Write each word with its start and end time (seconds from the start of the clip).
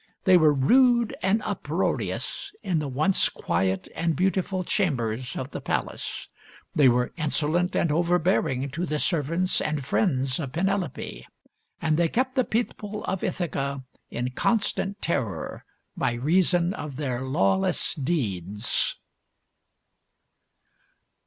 They 0.23 0.35
were 0.35 0.51
rude 0.51 1.15
and 1.21 1.43
uproarious 1.43 2.53
in 2.63 2.79
the 2.79 2.87
once 2.87 3.29
quiet 3.29 3.87
and 3.93 4.15
beautiful 4.15 4.63
chambers 4.63 5.35
of 5.35 5.51
the 5.51 5.61
palace. 5.61 6.27
They 6.73 6.89
were 6.89 7.13
insolent 7.17 7.75
and 7.75 7.91
overbearing 7.91 8.71
to 8.71 8.87
the 8.87 8.97
servants 8.97 9.61
and 9.61 9.85
friends 9.85 10.39
of 10.39 10.53
Penelope, 10.53 11.27
and 11.79 11.97
they 11.97 12.09
kept 12.09 12.33
the 12.33 12.43
people 12.43 13.03
of 13.03 13.23
Ithaca 13.23 13.83
in 14.09 14.31
constant 14.31 15.03
terror 15.03 15.65
by 15.95 16.13
reason 16.13 16.73
of 16.73 16.95
their 16.95 17.21
lawless 17.21 17.93
deeds. 17.93 18.95